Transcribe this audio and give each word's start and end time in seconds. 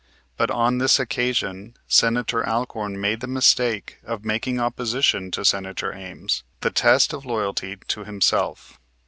But 0.35 0.49
on 0.49 0.79
this 0.79 0.99
occasion 0.99 1.75
Senator 1.87 2.43
Alcorn 2.43 2.99
made 2.99 3.19
the 3.19 3.27
mistake 3.27 3.99
of 4.03 4.25
making 4.25 4.59
opposition 4.59 5.29
to 5.29 5.45
Senator 5.45 5.93
Ames 5.93 6.43
the 6.61 6.71
test 6.71 7.13
of 7.13 7.23
loyalty 7.23 7.77
to 7.89 8.03
himself. 8.03 8.79